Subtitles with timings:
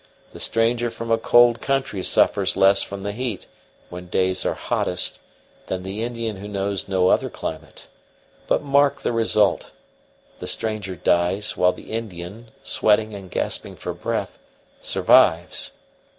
[0.33, 3.45] "The stranger from a cold country suffers less from the heat,
[3.91, 5.19] when days are hottest,
[5.67, 7.85] than the Indian who knows no other climate.
[8.47, 9.71] But mark the result!
[10.39, 14.39] The stranger dies, while the Indian, sweating and gasping for breath,
[14.79, 15.69] survives.